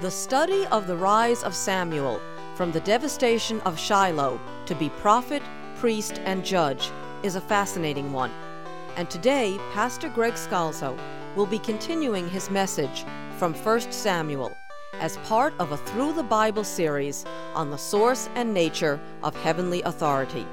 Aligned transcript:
The 0.00 0.10
study 0.10 0.66
of 0.68 0.86
the 0.86 0.96
rise 0.96 1.42
of 1.42 1.54
Samuel 1.54 2.22
from 2.54 2.72
the 2.72 2.80
devastation 2.80 3.60
of 3.66 3.78
Shiloh 3.78 4.40
to 4.64 4.74
be 4.74 4.88
prophet, 4.88 5.42
priest, 5.76 6.22
and 6.24 6.42
judge 6.42 6.90
is 7.22 7.34
a 7.34 7.40
fascinating 7.42 8.10
one. 8.10 8.30
And 8.96 9.10
today, 9.10 9.58
Pastor 9.74 10.08
Greg 10.08 10.32
Scalzo 10.34 10.98
will 11.36 11.44
be 11.44 11.58
continuing 11.58 12.30
his 12.30 12.48
message 12.48 13.04
from 13.36 13.52
1 13.52 13.92
Samuel 13.92 14.56
as 14.94 15.18
part 15.18 15.52
of 15.58 15.70
a 15.70 15.76
Through 15.76 16.14
the 16.14 16.22
Bible 16.22 16.64
series 16.64 17.26
on 17.54 17.70
the 17.70 17.76
source 17.76 18.30
and 18.36 18.54
nature 18.54 18.98
of 19.22 19.36
heavenly 19.36 19.82
authority. 19.82 20.46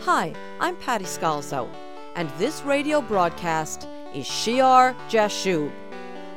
Hi, 0.00 0.34
I'm 0.58 0.74
Patty 0.74 1.04
Scalzo, 1.04 1.70
and 2.16 2.28
this 2.38 2.62
radio 2.62 3.00
broadcast 3.00 3.86
is 4.12 4.26
Shear 4.26 4.96
Jashub, 5.08 5.70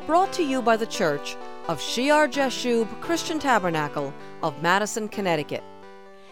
brought 0.06 0.32
to 0.34 0.44
you 0.44 0.62
by 0.62 0.78
the 0.78 0.86
Church 0.86 1.36
of 1.68 1.82
Shear 1.82 2.28
Jashub 2.28 3.00
Christian 3.00 3.40
Tabernacle 3.40 4.14
of 4.42 4.62
Madison, 4.62 5.08
Connecticut. 5.08 5.64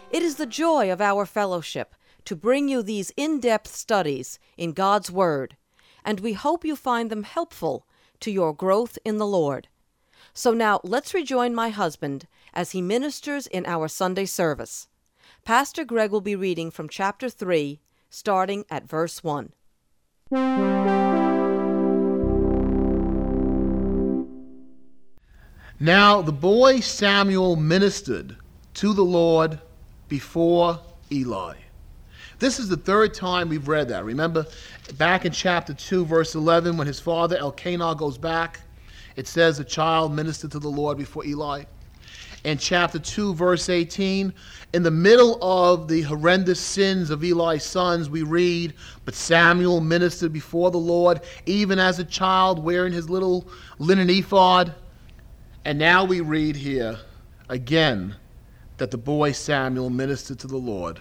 It 0.10 0.24
is 0.24 0.36
the 0.36 0.46
joy 0.46 0.92
of 0.92 1.00
our 1.00 1.26
fellowship 1.26 1.96
to 2.26 2.36
bring 2.36 2.68
you 2.68 2.84
these 2.84 3.14
in 3.16 3.40
depth 3.40 3.74
studies 3.74 4.40
in 4.58 4.74
God's 4.74 5.10
Word, 5.10 5.56
and 6.04 6.20
we 6.20 6.34
hope 6.34 6.66
you 6.66 6.76
find 6.76 7.10
them 7.10 7.24
helpful 7.24 7.88
to 8.20 8.30
your 8.30 8.54
growth 8.54 9.00
in 9.06 9.18
the 9.18 9.26
Lord. 9.26 9.70
So 10.34 10.54
now 10.54 10.82
let's 10.84 11.14
rejoin 11.14 11.56
my 11.56 11.70
husband 11.70 12.28
as 12.54 12.72
he 12.72 12.82
ministers 12.82 13.48
in 13.48 13.66
our 13.66 13.88
Sunday 13.88 14.26
service. 14.26 14.90
Pastor 15.46 15.86
Greg 15.86 16.12
will 16.12 16.22
be 16.22 16.36
reading 16.36 16.72
from 16.72 16.90
chapter 16.90 17.30
3, 17.30 17.80
starting 18.10 18.66
at 18.70 18.88
verse 18.88 19.24
1. 19.24 19.54
Now 25.82 26.22
the 26.22 26.32
boy 26.32 26.80
Samuel 26.80 27.56
ministered 27.56 28.36
to 28.76 28.94
the 28.94 29.02
Lord 29.02 29.60
before 30.10 30.80
Eli. 31.12 31.56
This 32.38 32.60
is 32.60 32.70
the 32.70 32.78
third 32.78 33.16
time 33.16 33.50
we've 33.50 33.68
read 33.68 33.88
that. 33.88 34.06
Remember, 34.06 34.46
back 35.00 35.26
in 35.26 35.32
chapter 35.32 35.74
2, 35.74 36.06
verse 36.06 36.36
11, 36.36 36.78
when 36.78 36.86
his 36.86 37.00
father 37.00 37.36
Elkanah 37.36 37.96
goes 37.96 38.20
back, 38.20 38.60
it 39.16 39.26
says 39.26 39.58
the 39.58 39.64
child 39.64 40.14
ministered 40.14 40.52
to 40.52 40.60
the 40.60 40.70
Lord 40.70 41.00
before 41.00 41.26
Eli. 41.26 41.64
In 42.44 42.60
chapter 42.60 43.00
2, 43.00 43.34
verse 43.34 43.68
18, 43.68 44.32
in 44.74 44.84
the 44.84 44.92
middle 44.92 45.40
of 45.42 45.88
the 45.88 46.04
horrendous 46.04 46.60
sins 46.60 47.10
of 47.10 47.24
Eli's 47.24 47.64
sons, 47.64 48.08
we 48.08 48.22
read, 48.22 48.76
But 49.04 49.16
Samuel 49.16 49.82
ministered 49.82 50.32
before 50.32 50.70
the 50.70 50.78
Lord, 50.78 51.22
even 51.48 51.80
as 51.80 51.98
a 51.98 52.04
child 52.04 52.64
wearing 52.64 52.94
his 52.94 53.10
little 53.10 53.48
linen 53.80 54.12
ephod. 54.12 54.76
And 55.64 55.78
now 55.78 56.04
we 56.04 56.22
read 56.22 56.56
here 56.56 56.98
again 57.50 58.16
that 58.78 58.90
the 58.90 58.98
boy 58.98 59.32
Samuel 59.32 59.92
ministered 59.92 60.40
to 60.40 60.48
the 60.48 60.58
Lord 60.58 61.00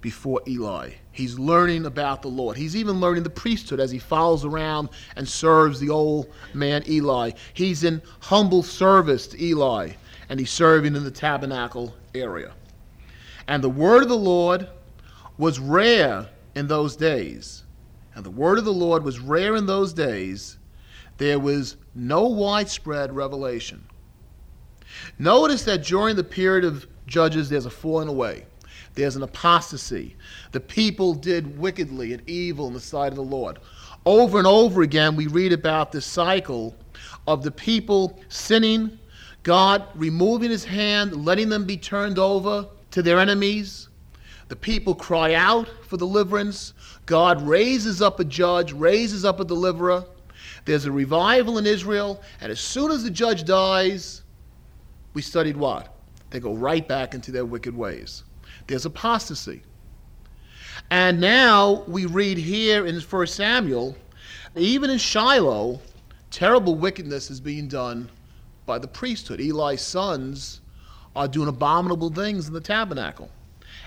before 0.00 0.40
Eli. 0.46 0.90
He's 1.10 1.38
learning 1.38 1.86
about 1.86 2.22
the 2.22 2.28
Lord. 2.28 2.56
He's 2.56 2.76
even 2.76 3.00
learning 3.00 3.24
the 3.24 3.30
priesthood 3.30 3.80
as 3.80 3.90
he 3.90 3.98
follows 3.98 4.44
around 4.44 4.88
and 5.16 5.28
serves 5.28 5.80
the 5.80 5.90
old 5.90 6.32
man 6.54 6.84
Eli. 6.88 7.32
He's 7.54 7.82
in 7.82 8.02
humble 8.20 8.62
service 8.62 9.26
to 9.28 9.42
Eli, 9.42 9.92
and 10.28 10.38
he's 10.38 10.50
serving 10.50 10.94
in 10.94 11.02
the 11.02 11.10
tabernacle 11.10 11.94
area. 12.14 12.52
And 13.48 13.64
the 13.64 13.68
word 13.68 14.02
of 14.02 14.08
the 14.08 14.16
Lord 14.16 14.68
was 15.38 15.58
rare 15.58 16.28
in 16.54 16.68
those 16.68 16.94
days. 16.94 17.64
And 18.14 18.24
the 18.24 18.30
word 18.30 18.58
of 18.58 18.64
the 18.64 18.72
Lord 18.72 19.02
was 19.02 19.18
rare 19.18 19.56
in 19.56 19.66
those 19.66 19.92
days. 19.92 20.58
There 21.18 21.38
was 21.38 21.76
no 21.94 22.26
widespread 22.26 23.14
revelation. 23.14 23.84
Notice 25.18 25.64
that 25.64 25.84
during 25.84 26.16
the 26.16 26.24
period 26.24 26.64
of 26.64 26.86
Judges, 27.06 27.48
there's 27.48 27.66
a 27.66 27.70
falling 27.70 28.08
away. 28.08 28.46
There's 28.94 29.16
an 29.16 29.22
apostasy. 29.22 30.16
The 30.52 30.60
people 30.60 31.14
did 31.14 31.58
wickedly 31.58 32.12
and 32.12 32.28
evil 32.28 32.66
in 32.68 32.74
the 32.74 32.80
sight 32.80 33.08
of 33.08 33.16
the 33.16 33.22
Lord. 33.22 33.58
Over 34.04 34.38
and 34.38 34.46
over 34.46 34.82
again, 34.82 35.16
we 35.16 35.26
read 35.26 35.52
about 35.52 35.92
this 35.92 36.04
cycle 36.04 36.74
of 37.26 37.42
the 37.42 37.50
people 37.50 38.20
sinning, 38.28 38.98
God 39.42 39.84
removing 39.94 40.50
his 40.50 40.64
hand, 40.64 41.24
letting 41.24 41.48
them 41.48 41.64
be 41.64 41.76
turned 41.76 42.18
over 42.18 42.66
to 42.90 43.02
their 43.02 43.18
enemies. 43.18 43.88
The 44.48 44.56
people 44.56 44.94
cry 44.94 45.34
out 45.34 45.68
for 45.86 45.96
deliverance. 45.96 46.74
God 47.06 47.40
raises 47.42 48.02
up 48.02 48.20
a 48.20 48.24
judge, 48.24 48.72
raises 48.72 49.24
up 49.24 49.40
a 49.40 49.44
deliverer. 49.44 50.04
There's 50.64 50.84
a 50.84 50.92
revival 50.92 51.58
in 51.58 51.66
Israel, 51.66 52.22
and 52.40 52.52
as 52.52 52.60
soon 52.60 52.90
as 52.90 53.02
the 53.02 53.10
judge 53.10 53.44
dies, 53.44 54.22
we 55.14 55.22
studied 55.22 55.56
what? 55.56 55.94
They 56.30 56.40
go 56.40 56.54
right 56.54 56.86
back 56.86 57.14
into 57.14 57.30
their 57.30 57.44
wicked 57.44 57.76
ways. 57.76 58.24
There's 58.66 58.86
apostasy. 58.86 59.62
And 60.90 61.20
now 61.20 61.84
we 61.86 62.06
read 62.06 62.38
here 62.38 62.86
in 62.86 63.00
1 63.00 63.26
Samuel, 63.26 63.96
even 64.56 64.90
in 64.90 64.98
Shiloh, 64.98 65.80
terrible 66.30 66.74
wickedness 66.74 67.30
is 67.30 67.40
being 67.40 67.68
done 67.68 68.10
by 68.66 68.78
the 68.78 68.88
priesthood. 68.88 69.40
Eli's 69.40 69.82
sons 69.82 70.60
are 71.14 71.28
doing 71.28 71.48
abominable 71.48 72.10
things 72.10 72.46
in 72.46 72.54
the 72.54 72.60
tabernacle. 72.60 73.30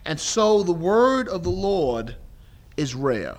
And 0.06 0.20
so 0.20 0.62
the 0.62 0.72
word 0.72 1.28
of 1.28 1.44
the 1.44 1.50
Lord 1.50 2.16
is 2.78 2.94
rare, 2.94 3.38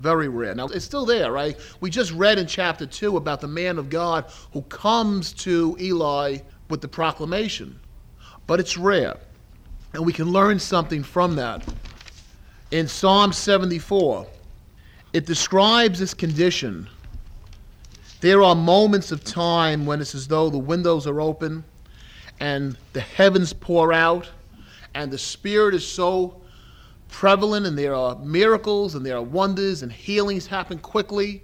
very 0.00 0.28
rare. 0.28 0.54
Now, 0.54 0.66
it's 0.66 0.84
still 0.84 1.04
there, 1.04 1.30
right? 1.30 1.56
We 1.80 1.90
just 1.90 2.12
read 2.12 2.38
in 2.38 2.46
chapter 2.46 2.86
2 2.86 3.16
about 3.16 3.40
the 3.40 3.48
man 3.48 3.78
of 3.78 3.90
God 3.90 4.24
who 4.52 4.62
comes 4.62 5.32
to 5.34 5.76
Eli 5.78 6.38
with 6.68 6.80
the 6.80 6.88
proclamation, 6.88 7.78
but 8.46 8.60
it's 8.60 8.76
rare. 8.76 9.16
And 9.92 10.04
we 10.04 10.12
can 10.12 10.32
learn 10.32 10.58
something 10.58 11.02
from 11.02 11.36
that. 11.36 11.62
In 12.70 12.88
Psalm 12.88 13.32
74, 13.32 14.26
it 15.12 15.26
describes 15.26 15.98
this 15.98 16.14
condition. 16.14 16.88
There 18.20 18.42
are 18.42 18.54
moments 18.54 19.12
of 19.12 19.24
time 19.24 19.84
when 19.84 20.00
it's 20.00 20.14
as 20.14 20.28
though 20.28 20.48
the 20.48 20.58
windows 20.58 21.06
are 21.06 21.20
open 21.20 21.64
and 22.38 22.76
the 22.92 23.00
heavens 23.00 23.52
pour 23.52 23.92
out, 23.92 24.28
and 24.94 25.10
the 25.10 25.18
Spirit 25.18 25.74
is 25.74 25.86
so 25.86 26.39
prevalent, 27.10 27.66
and 27.66 27.76
there 27.76 27.94
are 27.94 28.16
miracles, 28.18 28.94
and 28.94 29.04
there 29.04 29.16
are 29.16 29.22
wonders, 29.22 29.82
and 29.82 29.92
healings 29.92 30.46
happen 30.46 30.78
quickly, 30.78 31.42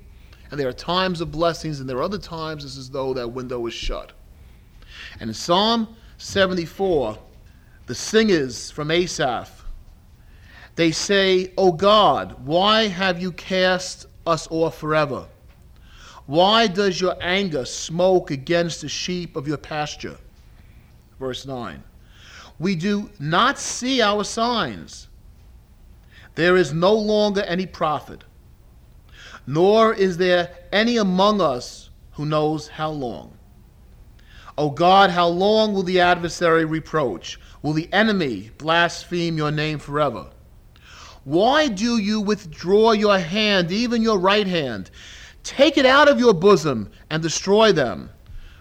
and 0.50 0.58
there 0.58 0.68
are 0.68 0.72
times 0.72 1.20
of 1.20 1.30
blessings, 1.30 1.80
and 1.80 1.88
there 1.88 1.98
are 1.98 2.02
other 2.02 2.18
times 2.18 2.64
it's 2.64 2.78
as 2.78 2.90
though 2.90 3.12
that 3.14 3.28
window 3.28 3.66
is 3.66 3.74
shut. 3.74 4.12
And 5.20 5.28
in 5.28 5.34
Psalm 5.34 5.96
74, 6.18 7.18
the 7.86 7.94
singers 7.94 8.70
from 8.70 8.90
Asaph, 8.90 9.64
they 10.74 10.90
say, 10.90 11.52
O 11.56 11.72
God, 11.72 12.36
why 12.44 12.88
have 12.88 13.20
you 13.20 13.32
cast 13.32 14.06
us 14.26 14.46
off 14.50 14.78
forever? 14.78 15.26
Why 16.26 16.66
does 16.66 17.00
your 17.00 17.16
anger 17.20 17.64
smoke 17.64 18.30
against 18.30 18.82
the 18.82 18.88
sheep 18.88 19.36
of 19.36 19.46
your 19.46 19.56
pasture? 19.56 20.18
Verse 21.18 21.46
9. 21.46 21.82
We 22.58 22.74
do 22.74 23.10
not 23.18 23.58
see 23.58 24.02
our 24.02 24.24
signs. 24.24 25.05
There 26.36 26.56
is 26.56 26.72
no 26.72 26.92
longer 26.92 27.42
any 27.42 27.66
prophet, 27.66 28.22
nor 29.46 29.92
is 29.92 30.18
there 30.18 30.50
any 30.70 30.98
among 30.98 31.40
us 31.40 31.90
who 32.12 32.26
knows 32.26 32.68
how 32.68 32.90
long. 32.90 33.36
O 34.58 34.70
God, 34.70 35.10
how 35.10 35.28
long 35.28 35.74
will 35.74 35.82
the 35.82 36.00
adversary 36.00 36.64
reproach? 36.64 37.40
Will 37.62 37.72
the 37.72 37.92
enemy 37.92 38.50
blaspheme 38.58 39.36
your 39.36 39.50
name 39.50 39.78
forever? 39.78 40.30
Why 41.24 41.68
do 41.68 41.98
you 41.98 42.20
withdraw 42.20 42.92
your 42.92 43.18
hand, 43.18 43.72
even 43.72 44.02
your 44.02 44.18
right 44.18 44.46
hand? 44.46 44.90
Take 45.42 45.78
it 45.78 45.86
out 45.86 46.08
of 46.08 46.20
your 46.20 46.34
bosom 46.34 46.90
and 47.10 47.22
destroy 47.22 47.72
them. 47.72 48.10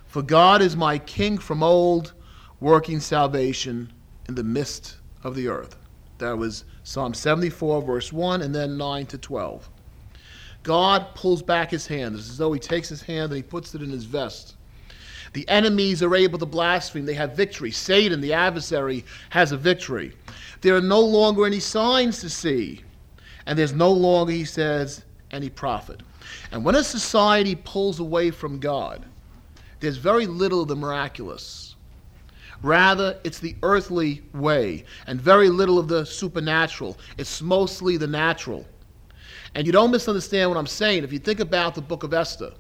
For 0.05 0.21
God 0.21 0.61
is 0.61 0.77
my 0.77 0.97
king 0.97 1.37
from 1.37 1.61
old, 1.61 2.13
working 2.61 3.01
salvation 3.01 3.91
in 4.29 4.35
the 4.35 4.43
midst 4.43 4.97
of 5.23 5.35
the 5.35 5.49
earth. 5.49 5.75
That 6.19 6.37
was 6.37 6.63
Psalm 6.85 7.15
74, 7.15 7.81
verse 7.81 8.13
1, 8.13 8.43
and 8.43 8.53
then 8.53 8.77
9 8.77 9.07
to 9.07 9.17
12. 9.17 9.67
God 10.61 11.15
pulls 11.15 11.41
back 11.41 11.71
his 11.71 11.87
hand. 11.87 12.15
It's 12.15 12.29
as 12.29 12.37
though 12.37 12.53
he 12.53 12.59
takes 12.59 12.87
his 12.87 13.01
hand 13.01 13.31
and 13.31 13.37
he 13.37 13.41
puts 13.41 13.73
it 13.73 13.81
in 13.81 13.89
his 13.89 14.03
vest. 14.03 14.55
The 15.33 15.49
enemies 15.49 16.03
are 16.03 16.15
able 16.15 16.37
to 16.37 16.45
blaspheme. 16.45 17.07
They 17.07 17.15
have 17.15 17.35
victory. 17.35 17.71
Satan, 17.71 18.21
the 18.21 18.33
adversary, 18.33 19.03
has 19.31 19.51
a 19.51 19.57
victory. 19.57 20.13
There 20.61 20.75
are 20.75 20.81
no 20.81 20.99
longer 20.99 21.47
any 21.47 21.59
signs 21.59 22.21
to 22.21 22.29
see. 22.29 22.83
And 23.47 23.57
there's 23.57 23.73
no 23.73 23.91
longer, 23.91 24.31
he 24.31 24.45
says, 24.45 25.03
any 25.31 25.49
prophet. 25.49 26.03
And 26.51 26.63
when 26.63 26.75
a 26.75 26.83
society 26.83 27.55
pulls 27.55 27.99
away 27.99 28.29
from 28.29 28.59
God, 28.59 29.03
there's 29.79 29.97
very 29.97 30.27
little 30.27 30.61
of 30.61 30.67
the 30.67 30.75
miraculous. 30.75 31.74
Rather, 32.61 33.19
it's 33.23 33.39
the 33.39 33.55
earthly 33.63 34.23
way, 34.33 34.85
and 35.07 35.19
very 35.19 35.49
little 35.49 35.77
of 35.77 35.87
the 35.87 36.05
supernatural. 36.05 36.97
It's 37.17 37.41
mostly 37.41 37.97
the 37.97 38.07
natural. 38.07 38.65
And 39.53 39.65
you 39.65 39.71
don't 39.71 39.91
misunderstand 39.91 40.49
what 40.49 40.57
I'm 40.57 40.67
saying. 40.67 41.03
If 41.03 41.13
you 41.13 41.19
think 41.19 41.39
about 41.39 41.75
the 41.75 41.81
book 41.81 42.03
of 42.03 42.13
Esther, 42.13 42.51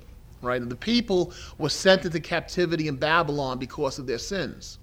right? 0.41 0.61
And 0.61 0.71
the 0.71 0.75
people 0.75 1.33
were 1.57 1.69
sent 1.69 2.05
into 2.05 2.19
captivity 2.19 2.87
in 2.87 2.95
Babylon 2.95 3.57
because 3.57 3.99
of 3.99 4.07
their 4.07 4.17
sins. 4.17 4.79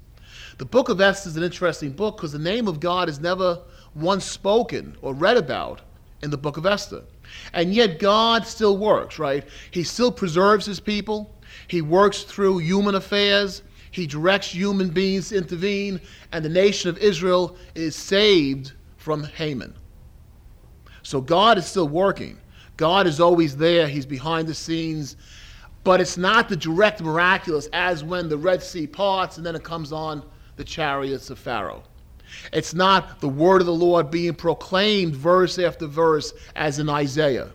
The 0.59 0.65
book 0.65 0.89
of 0.89 1.01
Esther 1.01 1.31
is 1.31 1.37
an 1.37 1.43
interesting 1.43 1.93
book 1.93 2.17
because 2.17 2.33
the 2.33 2.39
name 2.39 2.69
of 2.69 2.81
God 2.81 3.09
is 3.09 3.21
never 3.21 3.61
once 3.95 4.25
spoken 4.25 4.97
or 5.01 5.15
read 5.15 5.37
about 5.37 5.81
in 6.23 6.31
the 6.31 6.37
book 6.37 6.57
of 6.57 6.67
Esther. 6.67 7.03
And 7.53 7.73
yet 7.73 7.99
God 7.99 8.47
still 8.47 8.77
works, 8.77 9.19
right? 9.19 9.45
He 9.71 9.83
still 9.83 10.13
preserves 10.13 10.67
his 10.67 10.81
people. 10.81 11.35
He 11.69 11.81
works 11.81 12.23
through 12.23 12.59
human 12.59 12.95
affairs. 12.95 13.63
He 13.93 14.07
directs 14.07 14.49
human 14.49 14.89
beings 14.89 15.29
to 15.29 15.37
intervene, 15.37 16.01
and 16.33 16.45
the 16.45 16.49
nation 16.49 16.91
of 16.91 16.99
Israel 16.99 17.57
is 17.75 17.95
saved 17.95 18.73
from 18.97 19.23
Haman. 19.23 19.75
So 21.03 21.21
God 21.21 21.59
is 21.59 21.67
still 21.67 21.89
working. 21.89 22.39
God 22.77 23.07
is 23.07 23.21
always 23.21 23.57
there. 23.57 23.87
He's 23.87 24.07
behind 24.07 24.49
the 24.49 24.55
scenes. 24.55 25.17
But 25.85 26.01
it's 26.01 26.17
not 26.17 26.49
the 26.49 26.57
direct 26.57 27.03
miraculous 27.03 27.69
as 27.73 28.03
when 28.03 28.29
the 28.29 28.39
Red 28.39 28.63
Sea 28.63 28.87
parts 28.87 29.37
and 29.37 29.45
then 29.45 29.55
it 29.55 29.63
comes 29.63 29.93
on 29.93 30.23
the 30.57 30.65
chariots 30.65 31.29
of 31.29 31.39
Pharaoh. 31.39 31.83
It's 32.53 32.73
not 32.73 33.21
the 33.21 33.29
word 33.29 33.61
of 33.61 33.67
the 33.67 33.75
Lord 33.75 34.11
being 34.11 34.35
proclaimed 34.35 35.15
verse 35.15 35.59
after 35.59 35.87
verse 35.87 36.33
as 36.57 36.79
in 36.79 36.89
Isaiah. 36.89 37.51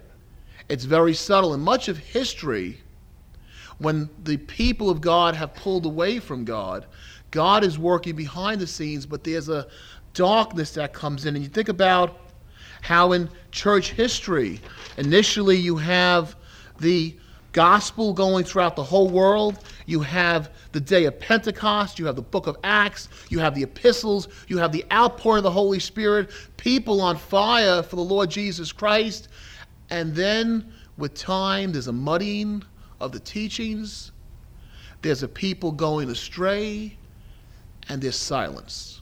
It's 0.70 0.84
very 0.84 1.14
subtle. 1.14 1.54
And 1.54 1.64
much 1.64 1.88
of 1.88 1.98
history, 1.98 2.82
when 3.80 4.10
the 4.24 4.38
people 4.38 4.90
of 4.90 5.02
God 5.02 5.36
have 5.36 5.54
pulled 5.54 5.86
away 5.86 6.20
from 6.20 6.46
God, 6.46 6.86
God 7.32 7.64
is 7.64 7.78
working 7.78 8.16
behind 8.16 8.60
the 8.62 8.68
scenes, 8.68 9.06
but 9.06 9.24
there's 9.24 9.50
a 9.50 9.68
darkness 10.14 10.72
that 10.72 10.94
comes 10.94 11.26
in. 11.26 11.36
And 11.36 11.44
you 11.44 11.50
think 11.50 11.70
about 11.70 12.20
how 12.82 13.12
in 13.12 13.30
church 13.52 13.92
history, 13.92 14.62
initially 14.98 15.58
you 15.58 15.76
have 15.78 16.36
the 16.80 17.16
gospel 17.52 18.14
going 18.14 18.46
throughout 18.46 18.76
the 18.76 18.84
whole 18.84 19.10
world. 19.10 19.64
You 19.88 20.02
have 20.02 20.52
the 20.74 20.80
day 20.80 21.06
of 21.06 21.20
Pentecost. 21.20 21.98
You 21.98 22.06
have 22.06 22.16
the 22.16 22.22
book 22.22 22.48
of 22.48 22.58
Acts. 22.64 23.10
You 23.30 23.40
have 23.40 23.56
the 23.56 23.64
epistles. 23.64 24.28
You 24.48 24.58
have 24.58 24.72
the 24.72 24.86
outpouring 24.92 25.40
of 25.40 25.44
the 25.44 25.52
Holy 25.52 25.80
Spirit. 25.80 26.30
People 26.58 27.02
on 27.02 27.18
fire 27.18 27.82
for 27.82 27.96
the 27.96 28.04
Lord 28.04 28.30
Jesus 28.30 28.72
Christ. 28.72 29.30
And 29.90 30.14
then 30.14 30.72
with 30.98 31.14
time, 31.16 31.72
there's 31.72 31.88
a 31.88 31.94
muddying 31.94 32.64
of 33.00 33.12
the 33.12 33.20
teachings. 33.20 34.12
There's 35.02 35.24
a 35.24 35.28
people 35.28 35.72
going 35.72 36.10
astray. 36.10 36.98
And 37.90 38.02
there's 38.02 38.18
silence. 38.18 39.02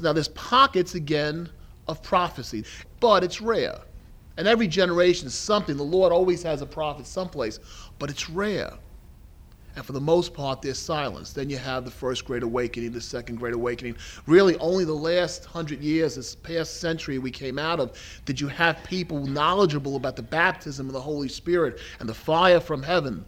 Now, 0.00 0.12
there's 0.12 0.28
pockets 0.28 0.94
again 0.94 1.48
of 1.88 2.02
prophecy, 2.02 2.64
but 3.00 3.24
it's 3.24 3.40
rare. 3.40 3.80
And 4.36 4.46
every 4.46 4.68
generation 4.68 5.26
is 5.26 5.34
something. 5.34 5.76
The 5.76 5.82
Lord 5.82 6.12
always 6.12 6.42
has 6.44 6.62
a 6.62 6.66
prophet 6.66 7.06
someplace, 7.06 7.58
but 7.98 8.10
it's 8.10 8.30
rare. 8.30 8.72
And 9.76 9.84
for 9.84 9.92
the 9.92 10.00
most 10.00 10.34
part, 10.34 10.60
there's 10.60 10.78
silence. 10.78 11.32
Then 11.32 11.48
you 11.48 11.56
have 11.58 11.84
the 11.84 11.90
first 11.90 12.24
great 12.24 12.42
awakening, 12.42 12.90
the 12.90 13.00
second 13.00 13.36
great 13.36 13.54
awakening. 13.54 13.96
Really, 14.26 14.56
only 14.58 14.84
the 14.84 14.92
last 14.92 15.44
hundred 15.44 15.82
years, 15.82 16.16
this 16.16 16.34
past 16.34 16.80
century 16.80 17.18
we 17.18 17.30
came 17.30 17.58
out 17.58 17.78
of, 17.78 17.96
did 18.24 18.40
you 18.40 18.48
have 18.48 18.82
people 18.82 19.24
knowledgeable 19.24 19.94
about 19.94 20.16
the 20.16 20.22
baptism 20.22 20.86
of 20.88 20.92
the 20.92 21.00
Holy 21.00 21.28
Spirit 21.28 21.78
and 22.00 22.08
the 22.08 22.14
fire 22.14 22.60
from 22.60 22.82
heaven. 22.82 23.24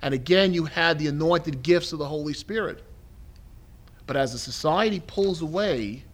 And 0.00 0.14
again, 0.14 0.54
you 0.54 0.64
had 0.64 0.98
the 0.98 1.08
anointed 1.08 1.62
gifts 1.62 1.92
of 1.92 1.98
the 1.98 2.08
Holy 2.08 2.32
Spirit. 2.32 2.82
But 4.06 4.16
as 4.16 4.32
the 4.32 4.38
society 4.38 5.00
pulls 5.06 5.42
away, 5.42 6.04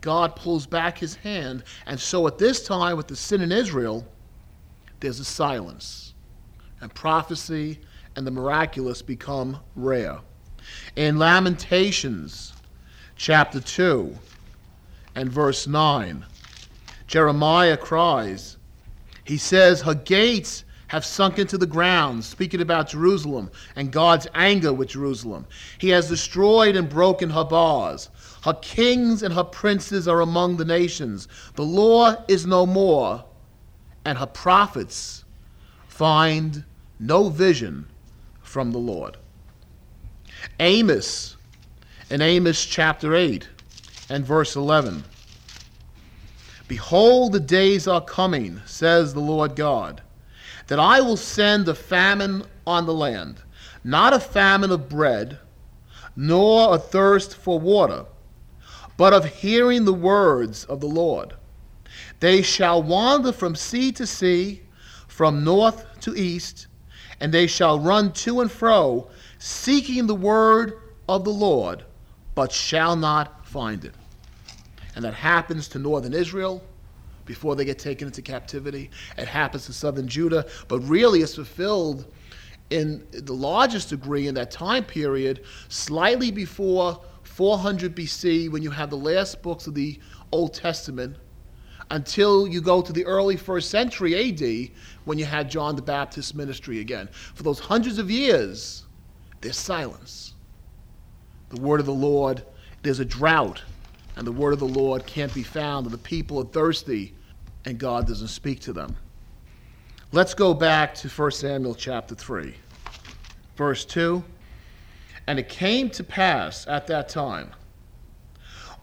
God 0.00 0.36
pulls 0.36 0.66
back 0.66 0.98
his 0.98 1.14
hand. 1.14 1.64
And 1.86 1.98
so 1.98 2.26
at 2.26 2.38
this 2.38 2.64
time, 2.64 2.96
with 2.96 3.08
the 3.08 3.16
sin 3.16 3.40
in 3.40 3.52
Israel, 3.52 4.06
there's 5.00 5.20
a 5.20 5.24
silence. 5.24 6.14
And 6.80 6.94
prophecy 6.94 7.80
and 8.18 8.26
the 8.26 8.32
miraculous 8.32 9.00
become 9.00 9.60
rare. 9.76 10.18
In 10.96 11.20
Lamentations 11.20 12.52
chapter 13.14 13.60
2 13.60 14.12
and 15.14 15.30
verse 15.30 15.68
9, 15.68 16.26
Jeremiah 17.06 17.76
cries, 17.76 18.56
he 19.22 19.36
says, 19.36 19.82
Her 19.82 19.94
gates 19.94 20.64
have 20.88 21.04
sunk 21.04 21.38
into 21.38 21.56
the 21.56 21.64
ground, 21.64 22.24
speaking 22.24 22.60
about 22.60 22.88
Jerusalem 22.88 23.52
and 23.76 23.92
God's 23.92 24.26
anger 24.34 24.72
with 24.72 24.88
Jerusalem. 24.88 25.46
He 25.78 25.90
has 25.90 26.08
destroyed 26.08 26.74
and 26.74 26.88
broken 26.88 27.30
her 27.30 27.44
bars. 27.44 28.10
Her 28.42 28.54
kings 28.54 29.22
and 29.22 29.32
her 29.32 29.44
princes 29.44 30.08
are 30.08 30.22
among 30.22 30.56
the 30.56 30.64
nations. 30.64 31.28
The 31.54 31.62
law 31.62 32.16
is 32.26 32.46
no 32.46 32.66
more, 32.66 33.24
and 34.04 34.18
her 34.18 34.26
prophets 34.26 35.24
find 35.86 36.64
no 36.98 37.28
vision 37.28 37.86
from 38.48 38.72
the 38.72 38.78
Lord. 38.78 39.18
Amos, 40.58 41.36
in 42.10 42.22
Amos 42.22 42.64
chapter 42.64 43.14
8 43.14 43.46
and 44.08 44.24
verse 44.24 44.56
11. 44.56 45.04
Behold, 46.66 47.32
the 47.32 47.40
days 47.40 47.86
are 47.86 48.00
coming, 48.00 48.60
says 48.66 49.12
the 49.12 49.20
Lord 49.20 49.54
God 49.54 50.02
that 50.68 50.78
I 50.78 51.00
will 51.00 51.16
send 51.16 51.66
a 51.66 51.74
famine 51.74 52.44
on 52.66 52.84
the 52.84 52.92
land, 52.92 53.42
not 53.84 54.12
a 54.12 54.20
famine 54.20 54.70
of 54.70 54.88
bread, 54.88 55.38
nor 56.14 56.74
a 56.74 56.78
thirst 56.78 57.34
for 57.34 57.58
water, 57.58 58.04
but 58.98 59.14
of 59.14 59.24
hearing 59.24 59.84
the 59.84 59.94
words 59.94 60.64
of 60.64 60.80
the 60.80 60.86
Lord. 60.86 61.34
They 62.20 62.42
shall 62.42 62.82
wander 62.82 63.32
from 63.32 63.54
sea 63.54 63.92
to 63.92 64.06
sea, 64.06 64.62
from 65.06 65.42
north 65.42 65.86
to 66.00 66.14
east, 66.14 66.66
and 67.20 67.32
they 67.32 67.46
shall 67.46 67.78
run 67.78 68.12
to 68.12 68.40
and 68.40 68.50
fro, 68.50 69.08
seeking 69.38 70.06
the 70.06 70.14
word 70.14 70.74
of 71.08 71.24
the 71.24 71.30
Lord, 71.30 71.84
but 72.34 72.52
shall 72.52 72.96
not 72.96 73.46
find 73.46 73.84
it. 73.84 73.94
And 74.94 75.04
that 75.04 75.14
happens 75.14 75.68
to 75.68 75.78
northern 75.78 76.12
Israel 76.12 76.62
before 77.24 77.56
they 77.56 77.64
get 77.64 77.78
taken 77.78 78.08
into 78.08 78.22
captivity. 78.22 78.90
It 79.16 79.28
happens 79.28 79.66
to 79.66 79.72
southern 79.72 80.08
Judah, 80.08 80.46
but 80.66 80.80
really 80.80 81.20
it's 81.20 81.34
fulfilled 81.34 82.12
in 82.70 83.06
the 83.12 83.34
largest 83.34 83.90
degree 83.90 84.26
in 84.28 84.34
that 84.34 84.50
time 84.50 84.84
period, 84.84 85.44
slightly 85.68 86.30
before 86.30 87.00
400 87.22 87.94
BC, 87.94 88.50
when 88.50 88.62
you 88.62 88.70
have 88.70 88.90
the 88.90 88.96
last 88.96 89.42
books 89.42 89.66
of 89.66 89.74
the 89.74 89.98
Old 90.32 90.54
Testament, 90.54 91.16
until 91.90 92.46
you 92.46 92.60
go 92.60 92.82
to 92.82 92.92
the 92.92 93.04
early 93.06 93.36
first 93.36 93.70
century 93.70 94.14
AD, 94.30 94.70
when 95.04 95.18
you 95.18 95.24
had 95.24 95.50
John 95.50 95.76
the 95.76 95.82
Baptist 95.82 96.34
ministry 96.34 96.80
again. 96.80 97.08
For 97.34 97.42
those 97.42 97.58
hundreds 97.58 97.98
of 97.98 98.10
years, 98.10 98.84
there's 99.40 99.56
silence. 99.56 100.34
The 101.48 101.60
word 101.60 101.80
of 101.80 101.86
the 101.86 101.94
Lord, 101.94 102.42
there's 102.82 103.00
a 103.00 103.04
drought, 103.04 103.62
and 104.16 104.26
the 104.26 104.32
word 104.32 104.52
of 104.52 104.58
the 104.58 104.66
Lord 104.66 105.06
can't 105.06 105.32
be 105.32 105.42
found, 105.42 105.86
and 105.86 105.94
the 105.94 105.98
people 105.98 106.38
are 106.40 106.44
thirsty 106.44 107.14
and 107.64 107.78
God 107.78 108.06
doesn't 108.06 108.28
speak 108.28 108.60
to 108.60 108.72
them. 108.72 108.96
Let's 110.10 110.32
go 110.32 110.54
back 110.54 110.94
to 110.96 111.08
1 111.08 111.30
Samuel 111.32 111.74
chapter 111.74 112.14
3, 112.14 112.54
verse 113.56 113.84
2. 113.84 114.24
And 115.26 115.38
it 115.38 115.50
came 115.50 115.90
to 115.90 116.02
pass 116.02 116.66
at 116.66 116.86
that 116.86 117.10
time, 117.10 117.50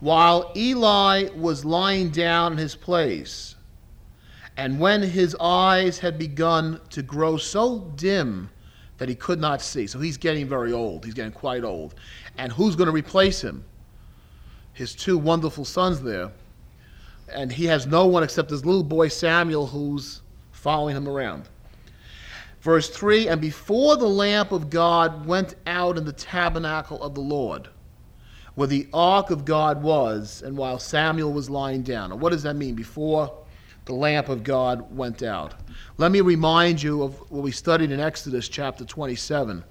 while 0.05 0.51
Eli 0.55 1.29
was 1.35 1.65
lying 1.65 2.09
down 2.09 2.53
in 2.53 2.57
his 2.57 2.75
place, 2.75 3.55
and 4.55 4.79
when 4.79 5.01
his 5.01 5.35
eyes 5.39 5.97
had 5.99 6.17
begun 6.17 6.79
to 6.91 7.01
grow 7.01 7.37
so 7.37 7.91
dim 7.95 8.49
that 8.97 9.09
he 9.09 9.15
could 9.15 9.39
not 9.39 9.61
see. 9.61 9.87
So 9.87 9.99
he's 9.99 10.15
getting 10.17 10.47
very 10.47 10.71
old. 10.71 11.03
He's 11.03 11.13
getting 11.13 11.31
quite 11.31 11.63
old. 11.63 11.95
And 12.37 12.51
who's 12.51 12.75
going 12.75 12.85
to 12.85 12.93
replace 12.93 13.43
him? 13.43 13.65
His 14.73 14.95
two 14.95 15.17
wonderful 15.17 15.65
sons 15.65 16.01
there 16.01 16.31
and 17.33 17.51
he 17.51 17.65
has 17.65 17.87
no 17.87 18.05
one 18.05 18.23
except 18.23 18.49
his 18.49 18.65
little 18.65 18.83
boy 18.83 19.07
Samuel 19.07 19.67
who's 19.67 20.21
following 20.51 20.95
him 20.95 21.07
around. 21.07 21.49
Verse 22.61 22.89
3 22.89 23.27
And 23.27 23.41
before 23.41 23.97
the 23.97 24.07
lamp 24.07 24.51
of 24.51 24.69
God 24.69 25.25
went 25.25 25.55
out 25.65 25.97
in 25.97 26.05
the 26.05 26.13
tabernacle 26.13 27.01
of 27.01 27.15
the 27.15 27.21
Lord, 27.21 27.69
where 28.55 28.67
the 28.67 28.87
ark 28.93 29.29
of 29.29 29.45
God 29.45 29.83
was, 29.83 30.41
and 30.41 30.57
while 30.57 30.79
Samuel 30.79 31.33
was 31.33 31.49
lying 31.49 31.83
down. 31.83 32.09
Now, 32.09 32.15
what 32.15 32.31
does 32.31 32.43
that 32.43 32.55
mean? 32.55 32.75
Before 32.75 33.31
the 33.85 33.93
lamp 33.93 34.29
of 34.29 34.43
God 34.43 34.95
went 34.95 35.21
out. 35.21 35.53
Let 35.97 36.11
me 36.11 36.21
remind 36.21 36.81
you 36.81 37.03
of 37.03 37.19
what 37.31 37.43
we 37.43 37.51
studied 37.51 37.91
in 37.91 37.99
Exodus 37.99 38.49
chapter 38.49 38.83
27, 38.83 39.63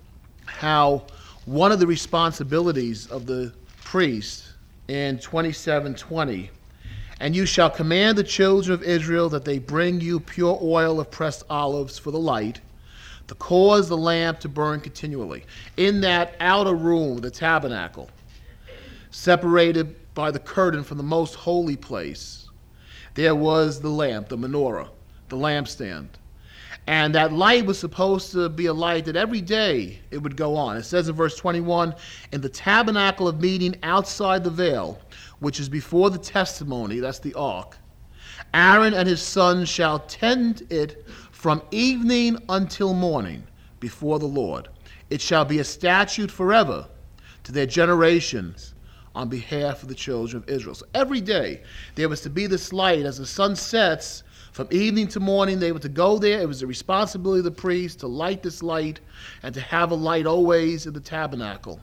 how 0.47 1.05
one 1.47 1.73
of 1.73 1.81
the 1.81 1.87
responsibilities 1.87 3.07
of 3.09 3.27
the 3.27 3.53
priest 3.83 4.53
in 4.87 5.19
2720 5.19 6.51
and 7.21 7.35
you 7.35 7.47
shall 7.47 7.71
command 7.71 8.19
the 8.19 8.25
children 8.25 8.75
of 8.75 8.83
Israel 8.83 9.29
that 9.31 9.45
they 9.45 9.59
bring 9.59 10.01
you 10.01 10.21
pure 10.21 10.59
oil 10.61 11.01
of 11.01 11.11
pressed 11.11 11.45
olives 11.49 11.99
for 11.99 12.11
the 12.11 12.19
light, 12.19 12.61
to 13.29 13.35
cause 13.37 13.89
the 13.89 13.97
lamp 13.97 14.41
to 14.41 14.49
burn 14.49 14.81
continually. 14.81 15.45
In 15.77 16.01
that 16.03 16.35
outer 16.41 16.75
room, 16.75 17.19
the 17.19 17.31
tabernacle, 17.31 18.11
separated 19.15 19.95
by 20.15 20.31
the 20.31 20.39
curtain 20.41 20.83
from 20.83 20.97
the 20.97 21.05
most 21.05 21.37
holy 21.37 21.77
place, 21.77 22.51
there 23.15 23.35
was 23.35 23.81
the 23.81 23.89
lamp, 23.89 24.29
the 24.29 24.37
menorah, 24.37 24.89
the 25.29 25.37
lampstand. 25.37 26.09
And 26.89 27.15
that 27.15 27.33
light 27.33 27.65
was 27.65 27.79
supposed 27.79 28.33
to 28.33 28.49
be 28.49 28.67
a 28.67 28.75
light 28.75 29.05
that 29.07 29.17
every 29.17 29.41
day 29.41 30.01
it 30.11 30.19
would 30.19 30.37
go 30.37 30.57
on. 30.57 30.77
It 30.77 30.83
says 30.83 31.09
in 31.09 31.15
verse 31.15 31.37
21 31.37 31.95
In 32.33 32.41
the 32.41 32.49
tabernacle 32.49 33.29
of 33.29 33.41
meeting 33.41 33.77
outside 33.85 34.43
the 34.43 34.51
veil, 34.51 35.01
which 35.39 35.61
is 35.61 35.69
before 35.69 36.11
the 36.11 36.19
testimony, 36.19 36.99
that's 36.99 37.21
the 37.21 37.35
ark, 37.35 37.79
Aaron 38.53 38.95
and 38.95 39.09
his 39.09 39.23
sons 39.23 39.69
shall 39.69 40.01
tend 40.01 40.67
it 40.71 41.07
from 41.31 41.63
evening 41.71 42.37
until 42.49 42.93
morning 42.93 43.45
before 43.79 44.19
the 44.19 44.27
Lord. 44.27 44.69
It 45.09 45.21
shall 45.21 45.45
be 45.45 45.61
a 45.61 45.65
statute 45.65 46.31
forever 46.31 46.89
to 47.45 47.53
their 47.53 47.67
generations 47.67 48.74
on 49.15 49.29
behalf 49.29 49.83
of 49.83 49.89
the 49.89 49.95
children 49.95 50.43
of 50.43 50.49
Israel. 50.49 50.75
So 50.75 50.87
every 50.95 51.21
day 51.21 51.63
there 51.95 52.09
was 52.09 52.21
to 52.23 52.31
be 52.31 52.47
this 52.47 52.73
light 52.73 53.05
as 53.05 53.19
the 53.19 53.27
sun 53.27 53.55
sets 53.57 54.25
from 54.55 54.69
evening 54.71 55.09
to 55.09 55.19
morning, 55.19 55.59
they 55.59 55.73
were 55.73 55.81
to 55.81 55.89
go 55.89 56.17
there. 56.17 56.41
It 56.41 56.47
was 56.47 56.61
the 56.61 56.69
responsibility 56.69 57.41
of 57.41 57.45
the 57.45 57.51
priest 57.51 57.99
to 58.01 58.07
light 58.07 58.41
this 58.41 58.63
light 58.63 59.01
and 59.43 59.53
to 59.53 59.61
have 59.61 59.91
a 59.91 59.97
light 59.97 60.27
always 60.27 60.87
in 60.87 60.93
the 60.93 61.01
tabernacle. 61.01 61.81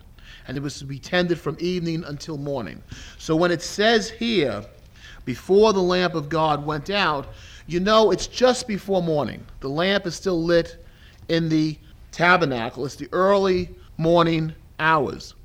And 0.48 0.56
it 0.56 0.64
was 0.64 0.80
to 0.80 0.86
be 0.86 0.98
tended 0.98 1.38
from 1.38 1.58
evening 1.60 2.06
until 2.06 2.38
morning. 2.38 2.82
So 3.18 3.36
when 3.36 3.52
it 3.52 3.62
says 3.62 4.10
here, 4.10 4.64
before 5.26 5.74
the 5.74 5.82
lamp 5.82 6.16
of 6.16 6.30
God 6.30 6.66
went 6.66 6.90
out, 6.90 7.28
you 7.68 7.82
know 7.82 8.12
it's 8.12 8.28
just 8.28 8.70
before 8.70 9.04
morning. 9.04 9.46
The 9.60 9.70
lamp 9.70 10.08
is 10.08 10.16
still 10.16 10.42
lit 10.42 10.82
in 11.28 11.50
the 11.50 11.78
tabernacle. 12.14 12.86
It's 12.86 12.96
the 12.96 13.10
early 13.12 13.70
morning 13.98 14.54
hours. 14.80 15.36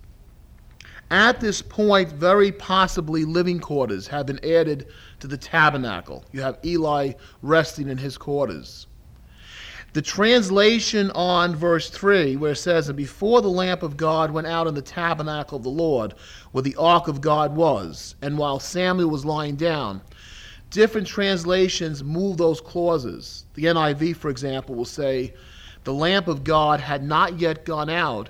At 1.11 1.41
this 1.41 1.63
point, 1.63 2.11
very 2.11 2.51
possibly 2.51 3.25
living 3.25 3.61
quarters 3.61 4.09
have 4.09 4.27
been 4.27 4.45
added 4.45 4.87
to 5.21 5.29
the 5.29 5.37
tabernacle. 5.37 6.25
You 6.33 6.43
have 6.43 6.59
Eli 6.65 7.13
resting 7.43 7.89
in 7.89 7.99
his 7.99 8.19
quarters. 8.19 8.89
The 9.93 10.03
translation 10.03 11.11
on 11.13 11.55
verse 11.55 11.89
3, 11.91 12.37
where 12.37 12.53
it 12.53 12.57
says, 12.57 12.89
And 12.89 12.97
before 12.97 13.41
the 13.41 13.49
lamp 13.49 13.83
of 13.83 13.97
God 13.97 14.33
went 14.33 14.49
out 14.49 14.67
in 14.67 14.75
the 14.75 14.83
tabernacle 14.83 15.57
of 15.57 15.63
the 15.63 15.71
Lord, 15.71 16.15
where 16.51 16.63
the 16.63 16.77
ark 16.77 17.07
of 17.07 17.21
God 17.21 17.55
was, 17.55 18.17
and 18.21 18.37
while 18.37 18.59
Samuel 18.59 19.09
was 19.09 19.25
lying 19.25 19.55
down, 19.55 20.03
different 20.71 21.07
translations 21.07 22.03
move 22.03 22.37
those 22.37 22.61
clauses. 22.61 23.47
The 23.55 23.65
NIV, 23.67 24.17
for 24.17 24.29
example, 24.29 24.75
will 24.75 24.85
say, 24.85 25.35
The 25.85 25.95
lamp 25.95 26.27
of 26.27 26.45
God 26.45 26.81
had 26.81 27.05
not 27.05 27.39
yet 27.39 27.65
gone 27.65 27.89
out 27.89 28.29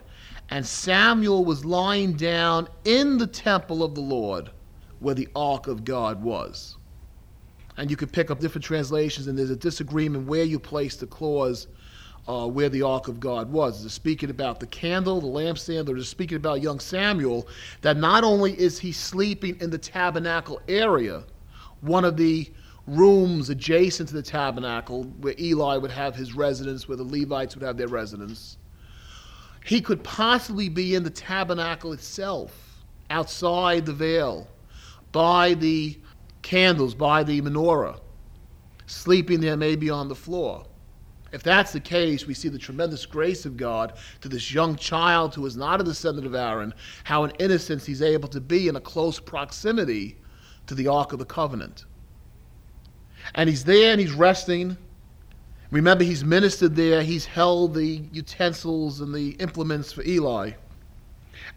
and 0.51 0.65
Samuel 0.65 1.45
was 1.45 1.65
lying 1.65 2.13
down 2.13 2.69
in 2.85 3.19
the 3.19 3.27
temple 3.27 3.83
of 3.83 3.95
the 3.95 4.01
Lord 4.01 4.51
where 5.01 5.15
the 5.15 5.29
ark 5.35 5.67
of 5.67 5.85
God 5.85 6.23
was. 6.23 6.77
And 7.77 7.91
you 7.91 7.97
could 7.97 8.13
pick 8.13 8.31
up 8.31 8.41
different 8.41 8.65
translations, 8.65 9.27
and 9.27 9.39
there's 9.39 9.51
a 9.51 9.57
disagreement 9.57 10.27
where 10.27 10.45
you 10.45 10.59
place 10.59 10.97
the 10.97 11.07
clause 11.07 11.67
uh, 12.29 12.47
where 12.47 12.69
the 12.69 12.83
ark 12.83 13.09
of 13.09 13.21
God 13.21 13.51
was. 13.51 13.81
Is 13.81 13.87
it 13.87 13.91
speaking 13.91 14.31
about 14.31 14.61
the 14.61 14.67
candle, 14.67 15.21
the 15.21 15.27
lampstand, 15.27 15.89
or 15.89 15.97
is 15.97 16.05
it 16.05 16.09
speaking 16.09 16.37
about 16.37 16.63
young 16.63 16.81
Samuel? 16.81 17.47
That 17.83 17.97
not 17.97 18.25
only 18.25 18.59
is 18.59 18.79
he 18.79 18.93
sleeping 18.93 19.59
in 19.61 19.71
the 19.71 19.79
tabernacle 19.79 20.61
area, 20.69 21.25
one 21.83 22.05
of 22.05 22.17
the 22.17 22.51
rooms 22.87 23.51
adjacent 23.51 24.09
to 24.09 24.15
the 24.15 24.23
tabernacle 24.23 25.05
where 25.21 25.35
Eli 25.39 25.77
would 25.77 25.91
have 25.91 26.17
his 26.17 26.35
residence, 26.35 26.89
where 26.89 26.97
the 26.97 27.05
Levites 27.05 27.57
would 27.57 27.65
have 27.65 27.77
their 27.77 27.89
residence 27.89 28.59
he 29.67 29.81
could 29.81 30.03
possibly 30.05 30.69
be 30.69 30.95
in 30.95 31.03
the 31.03 31.11
tabernacle 31.11 31.93
itself, 31.93 32.85
outside 33.11 33.85
the 33.85 33.93
veil, 33.93 34.49
by 35.11 35.55
the 35.55 35.99
candles, 36.43 36.95
by 36.95 37.25
the 37.25 37.41
menorah, 37.41 37.99
sleeping 38.87 39.41
there 39.41 39.57
maybe 39.57 39.91
on 39.91 40.09
the 40.09 40.15
floor. 40.15 40.65
If 41.33 41.43
that's 41.43 41.73
the 41.73 41.81
case, 41.81 42.27
we 42.27 42.35
see 42.35 42.49
the 42.49 42.59
tremendous 42.59 43.05
grace 43.05 43.45
of 43.45 43.57
God 43.57 43.95
to 44.21 44.29
this 44.29 44.55
young 44.55 44.77
child 44.77 45.35
who 45.35 45.45
is 45.47 45.57
not 45.57 45.81
a 45.81 45.85
descendant 45.85 46.29
of 46.29 46.37
Aaron, 46.37 46.73
how 47.03 47.25
in 47.25 47.33
innocence 47.41 47.85
he's 47.85 48.03
able 48.03 48.29
to 48.29 48.41
be 48.41 48.69
in 48.69 48.77
a 48.77 48.81
close 48.81 49.19
proximity 49.19 50.17
to 50.69 50.77
the 50.77 50.87
Ark 50.87 51.13
of 51.13 51.19
the 51.19 51.25
Covenant. 51.25 51.87
And 53.35 53.49
he's 53.49 53.65
there 53.65 53.91
and 53.91 54.01
he's 54.01 54.13
resting 54.13 54.77
Remember, 55.71 56.05
he's 56.05 56.25
ministered 56.25 56.77
there, 56.77 57.03
he's 57.03 57.27
held 57.27 57.75
the 57.75 58.03
utensils 58.13 59.01
and 59.01 59.15
the 59.15 59.31
implements 59.41 59.93
for 59.93 60.05
Eli. 60.05 60.53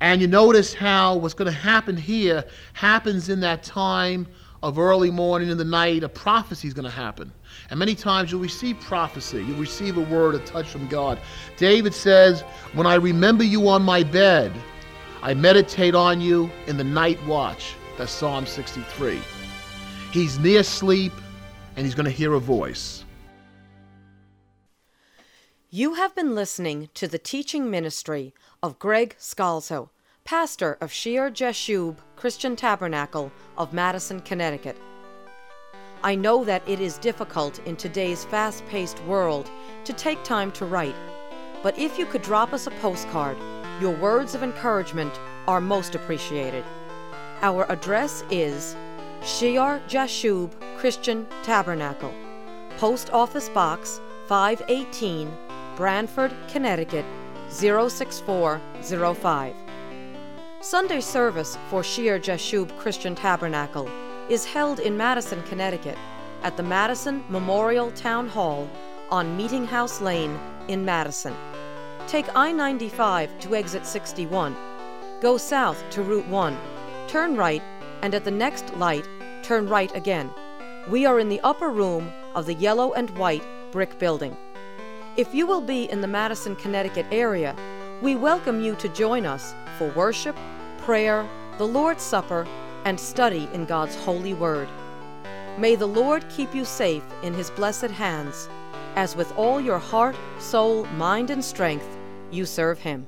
And 0.02 0.22
you 0.22 0.28
notice 0.28 0.74
how 0.74 1.16
what's 1.16 1.34
going 1.34 1.52
to 1.52 1.58
happen 1.58 1.96
here 1.96 2.46
happens 2.74 3.30
in 3.30 3.40
that 3.42 3.64
time 3.64 4.28
of 4.62 4.78
early 4.78 5.12
morning 5.12 5.50
in 5.50 5.58
the 5.58 5.66
night. 5.66 6.04
A 6.04 6.10
prophecy 6.10 6.68
is 6.68 6.74
going 6.74 6.86
to 6.86 6.92
happen. 6.92 7.32
And 7.70 7.80
many 7.80 7.96
times 7.96 8.32
you'll 8.32 8.42
receive 8.42 8.80
prophecy, 8.80 9.44
you'll 9.44 9.60
receive 9.60 9.98
a 9.98 10.02
word, 10.02 10.36
a 10.36 10.40
touch 10.40 10.68
from 10.68 10.88
God. 10.88 11.20
David 11.58 11.94
says, 11.94 12.42
When 12.74 12.88
I 12.88 12.96
remember 12.96 13.44
you 13.44 13.68
on 13.70 13.84
my 13.84 14.04
bed, 14.04 14.52
I 15.22 15.34
meditate 15.34 15.96
on 15.96 16.22
you 16.22 16.50
in 16.68 16.78
the 16.78 16.84
night 16.84 17.24
watch. 17.26 17.76
That's 17.98 18.12
Psalm 18.12 18.46
63. 18.46 19.20
He's 20.12 20.40
near 20.40 20.64
sleep 20.64 21.12
and 21.76 21.86
he's 21.86 21.96
going 21.96 22.06
to 22.06 22.12
hear 22.12 22.34
a 22.34 22.40
voice. 22.40 23.04
You 25.72 25.94
have 25.94 26.16
been 26.16 26.34
listening 26.34 26.90
to 26.96 27.08
the 27.08 27.20
teaching 27.20 27.70
ministry 27.70 28.34
of 28.64 28.80
Greg 28.80 29.16
Scalzo, 29.20 29.90
pastor 30.26 30.80
of 30.82 30.92
Shear 30.92 31.30
Jashub 31.30 31.98
Christian 32.16 32.56
Tabernacle 32.56 33.32
of 33.56 33.72
Madison, 33.72 34.20
Connecticut. 34.22 34.76
I 36.02 36.16
know 36.16 36.44
that 36.44 36.68
it 36.68 36.80
is 36.80 36.98
difficult 36.98 37.60
in 37.68 37.76
today's 37.76 38.26
fast 38.26 38.66
paced 38.66 39.00
world 39.04 39.52
to 39.84 39.94
take 39.94 40.24
time 40.24 40.52
to 40.54 40.66
write, 40.66 40.96
but 41.62 41.78
if 41.78 42.00
you 42.00 42.08
could 42.08 42.24
drop 42.24 42.52
us 42.52 42.66
a 42.66 42.72
postcard, 42.82 43.38
your 43.80 43.96
words 43.98 44.34
of 44.34 44.42
encouragement 44.42 45.14
are 45.48 45.62
most 45.62 45.94
appreciated. 45.94 46.64
Our 47.44 47.72
address 47.72 48.24
is 48.32 48.76
Shear 49.24 49.84
Jashub 49.88 50.52
Christian 50.80 51.28
Tabernacle, 51.44 52.16
Post 52.80 53.12
Office 53.12 53.50
Box 53.50 54.02
518. 54.28 55.32
Branford, 55.80 56.36
Connecticut 56.50 57.06
06405. 57.48 59.56
Sunday 60.60 61.00
service 61.00 61.58
for 61.70 61.82
Shear 61.82 62.20
Jashub 62.20 62.78
Christian 62.78 63.16
Tabernacle 63.16 63.90
is 64.28 64.44
held 64.44 64.82
in 64.82 64.98
Madison, 64.98 65.42
Connecticut 65.44 65.98
at 66.44 66.58
the 66.58 66.64
Madison 66.64 67.24
Memorial 67.30 67.92
Town 67.92 68.28
Hall 68.28 68.70
on 69.10 69.38
Meeting 69.38 69.66
House 69.66 70.02
Lane 70.02 70.38
in 70.68 70.84
Madison. 70.84 71.34
Take 72.08 72.26
I 72.36 72.52
95 72.52 73.40
to 73.40 73.56
exit 73.56 73.86
61. 73.86 74.58
Go 75.22 75.38
south 75.38 75.82
to 75.92 76.02
Route 76.02 76.28
1. 76.28 76.58
Turn 77.08 77.38
right, 77.38 77.64
and 78.02 78.14
at 78.14 78.26
the 78.26 78.32
next 78.32 78.76
light, 78.76 79.08
turn 79.44 79.70
right 79.70 79.96
again. 79.96 80.30
We 80.90 81.06
are 81.06 81.22
in 81.22 81.30
the 81.30 81.40
upper 81.40 81.70
room 81.70 82.12
of 82.36 82.48
the 82.48 82.56
yellow 82.56 82.92
and 82.92 83.10
white 83.12 83.46
brick 83.72 83.98
building. 83.98 84.36
If 85.20 85.36
you 85.36 85.46
will 85.46 85.60
be 85.60 85.84
in 85.92 86.00
the 86.00 86.08
Madison, 86.08 86.56
Connecticut 86.56 87.06
area, 87.12 87.54
we 88.02 88.16
welcome 88.16 88.62
you 88.64 88.76
to 88.76 88.88
join 88.88 89.26
us 89.26 89.54
for 89.78 89.90
worship, 89.90 90.38
prayer, 90.78 91.28
the 91.58 91.68
Lord's 91.68 92.04
Supper, 92.04 92.48
and 92.86 92.98
study 92.98 93.50
in 93.52 93.66
God's 93.66 93.98
holy 93.98 94.34
word. 94.34 94.70
May 95.58 95.76
the 95.76 95.86
Lord 95.86 96.24
keep 96.30 96.56
you 96.56 96.64
safe 96.64 97.04
in 97.22 97.34
his 97.34 97.52
blessed 97.52 97.92
hands, 97.92 98.48
as 98.96 99.18
with 99.18 99.30
all 99.38 99.60
your 99.60 99.78
heart, 99.78 100.16
soul, 100.40 100.86
mind, 100.96 101.32
and 101.32 101.44
strength 101.44 101.98
you 102.32 102.46
serve 102.46 102.80
him. 102.80 103.06